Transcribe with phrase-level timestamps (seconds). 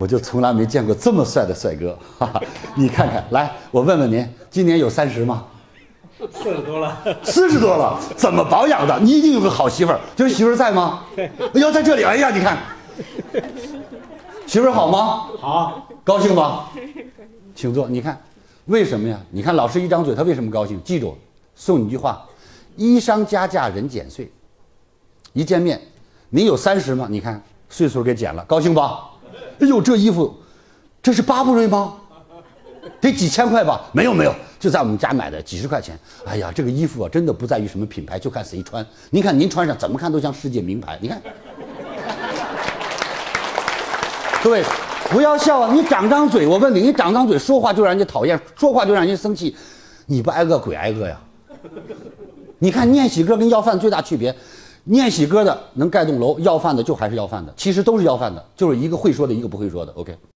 [0.00, 2.40] 我就从来没见过这么帅的帅哥，哈哈！
[2.74, 5.44] 你看看，来，我问问您，今年有三十吗？
[6.32, 8.98] 四十多了，四十多了，怎么保养的？
[9.00, 11.02] 你一定有个好媳妇儿，就是媳妇儿在吗？
[11.18, 12.56] 哎呦，在这里，哎呀，你看，
[14.46, 15.26] 媳妇儿好吗？
[15.38, 16.64] 好，高兴吗？
[17.54, 17.86] 请坐。
[17.86, 18.18] 你看，
[18.64, 19.20] 为什么呀？
[19.30, 20.82] 你看老师一张嘴，他为什么高兴？
[20.82, 21.14] 记住，
[21.54, 22.26] 送你一句话：
[22.74, 24.32] 衣裳加价人减岁。
[25.34, 25.78] 一见面，
[26.30, 27.06] 你有三十吗？
[27.10, 29.09] 你看岁数给减了，高兴吧？
[29.60, 30.34] 哎呦，这衣服，
[31.02, 31.94] 这是巴布瑞吗？
[33.00, 33.82] 得几千块吧？
[33.92, 35.98] 没有没有，就在我们家买的，几十块钱。
[36.24, 38.84] 哎呀，这个衣服啊，真的不在于什么品牌，就看谁穿。
[39.10, 40.98] 您看您穿上，怎么看都像世界名牌。
[41.00, 41.20] 你看，
[44.42, 44.64] 各位
[45.10, 45.72] 不要笑啊！
[45.74, 49.54] 你长张嘴，我问你，你长张嘴说话就让人家讨厌，说话就让人生气，
[50.06, 51.20] 你不挨饿鬼挨饿呀？
[52.58, 54.34] 你看念喜哥跟要饭最大区别，
[54.84, 59.92] 念喜歌的能盖栋楼，要饭的就还是要饭的，其实都是要饭的，就是一个会说的，一个不会说的。
[59.92, 60.16] OK。